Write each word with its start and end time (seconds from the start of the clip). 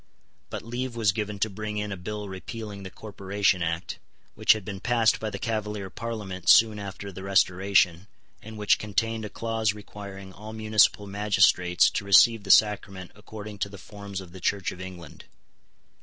But 0.49 0.63
leave 0.63 0.95
was 0.95 1.11
given 1.11 1.37
to 1.41 1.47
bring 1.47 1.77
in 1.77 1.91
a 1.91 1.95
bill 1.95 2.27
repealing 2.27 2.81
the 2.81 2.89
Corporation 2.89 3.61
Act, 3.61 3.99
which 4.33 4.53
had 4.53 4.65
been 4.65 4.79
passed 4.79 5.19
by 5.19 5.29
the 5.29 5.37
Cavalier 5.37 5.91
Parliament 5.91 6.49
soon 6.49 6.79
after 6.79 7.11
the 7.11 7.21
Restoration, 7.21 8.07
and 8.41 8.57
which 8.57 8.79
contained 8.79 9.25
a 9.25 9.29
clause 9.29 9.75
requiring 9.75 10.33
all 10.33 10.53
municipal 10.53 11.05
magistrates 11.05 11.87
to 11.91 12.03
receive 12.03 12.41
the 12.41 12.49
sacrament 12.49 13.11
according 13.13 13.59
to 13.59 13.69
the 13.69 13.77
forms 13.77 14.21
of 14.21 14.31
the 14.31 14.41
Church 14.41 14.71
of 14.71 14.81
England. 14.81 15.25